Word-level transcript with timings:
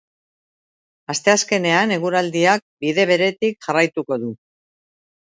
Asteazkenean 1.13 1.93
eguraldiak 1.97 2.63
bide 2.85 3.05
beretik 3.11 3.59
jarraituko 3.67 4.17
du. 4.23 4.31